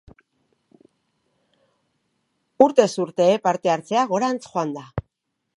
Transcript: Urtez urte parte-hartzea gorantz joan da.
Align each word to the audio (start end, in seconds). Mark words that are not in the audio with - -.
Urtez 2.67 2.89
urte 3.07 3.29
parte-hartzea 3.47 4.11
gorantz 4.15 4.39
joan 4.49 4.77
da. 4.81 4.87